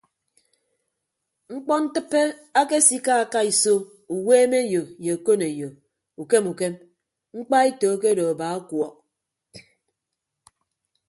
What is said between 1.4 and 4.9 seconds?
Mkpọntịppe akesikaaka iso uweemeyo